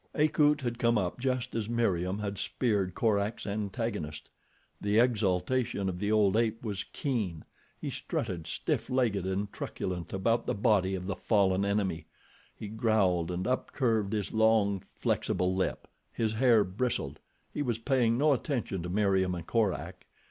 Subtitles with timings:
[0.15, 4.31] Akut had come up just as Meriem had speared Korak's antagonist.
[4.81, 7.45] The exultation of the old ape was keen.
[7.79, 12.07] He strutted, stiff legged and truculent about the body of the fallen enemy.
[12.55, 15.87] He growled and upcurved his long, flexible lip.
[16.11, 17.19] His hair bristled.
[17.53, 20.07] He was paying no attention to Meriem and Korak.